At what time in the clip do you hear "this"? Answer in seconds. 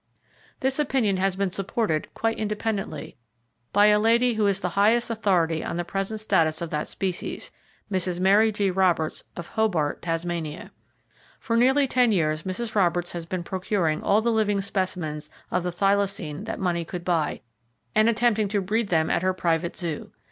0.61-0.79